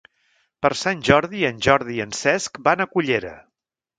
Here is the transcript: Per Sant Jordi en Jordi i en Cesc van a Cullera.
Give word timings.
Per 0.65 0.69
Sant 0.83 1.03
Jordi 1.09 1.43
en 1.51 1.59
Jordi 1.67 1.97
i 1.99 2.03
en 2.07 2.15
Cesc 2.21 2.59
van 2.69 2.81
a 2.87 2.91
Cullera. 2.95 3.37